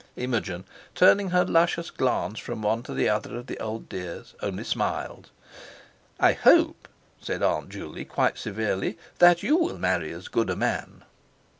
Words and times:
Imogen, 0.15 0.63
turning 0.95 1.29
her 1.29 1.45
luscious 1.45 1.91
glance 1.91 2.39
from 2.39 2.63
one 2.63 2.81
to 2.81 2.91
the 2.95 3.07
other 3.07 3.37
of 3.37 3.45
the 3.45 3.59
"old 3.59 3.87
dears," 3.87 4.33
only 4.41 4.63
smiled. 4.63 5.29
"I 6.19 6.33
hope," 6.33 6.87
said 7.19 7.43
Aunt 7.43 7.69
Juley 7.69 8.03
quite 8.05 8.39
severely, 8.39 8.97
"that 9.19 9.43
you 9.43 9.57
will 9.57 9.77
marry 9.77 10.11
as 10.11 10.27
good 10.27 10.49
a 10.49 10.55
man." 10.55 11.03